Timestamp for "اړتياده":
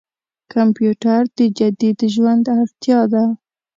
2.59-3.23